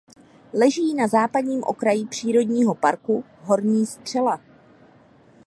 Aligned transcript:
Leží 0.53 0.93
na 0.93 1.07
západním 1.07 1.63
okraji 1.63 2.05
přírodního 2.05 2.75
parku 2.75 3.23
Horní 3.45 3.85
Střela. 3.85 4.41